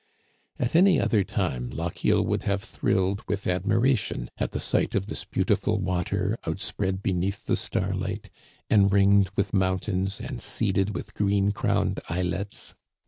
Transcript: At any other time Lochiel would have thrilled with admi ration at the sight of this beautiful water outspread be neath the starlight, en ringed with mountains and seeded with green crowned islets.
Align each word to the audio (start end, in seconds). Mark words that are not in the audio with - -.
At 0.57 0.75
any 0.75 0.99
other 0.99 1.23
time 1.23 1.69
Lochiel 1.69 2.25
would 2.25 2.41
have 2.41 2.63
thrilled 2.63 3.21
with 3.27 3.43
admi 3.45 3.79
ration 3.79 4.31
at 4.39 4.49
the 4.49 4.59
sight 4.59 4.95
of 4.95 5.05
this 5.05 5.25
beautiful 5.25 5.77
water 5.79 6.39
outspread 6.47 7.03
be 7.03 7.13
neath 7.13 7.45
the 7.45 7.55
starlight, 7.55 8.31
en 8.67 8.89
ringed 8.89 9.29
with 9.35 9.53
mountains 9.53 10.19
and 10.19 10.41
seeded 10.41 10.95
with 10.95 11.13
green 11.13 11.51
crowned 11.51 11.99
islets. 12.09 12.73